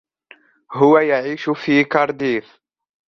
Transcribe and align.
هو 0.71 0.97
يعيش 0.97 1.49
في 1.49 1.83
كارديف. 1.83 2.59